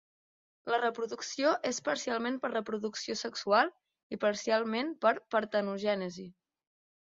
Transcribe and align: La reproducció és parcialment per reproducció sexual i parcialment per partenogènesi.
La 0.73 0.77
reproducció 0.83 1.51
és 1.71 1.79
parcialment 1.89 2.39
per 2.45 2.51
reproducció 2.55 3.17
sexual 3.21 3.71
i 4.17 4.21
parcialment 4.27 4.93
per 5.07 5.15
partenogènesi. 5.37 6.29